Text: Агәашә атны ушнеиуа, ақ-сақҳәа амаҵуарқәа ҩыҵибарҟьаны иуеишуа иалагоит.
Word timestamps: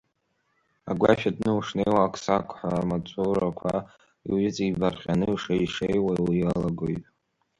Агәашә 0.89 1.25
атны 1.29 1.51
ушнеиуа, 1.57 2.01
ақ-сақҳәа 2.07 2.69
амаҵуарқәа 2.81 3.73
ҩыҵибарҟьаны 4.29 5.27
иуеишуа 5.33 5.87
иалагоит. 6.39 7.05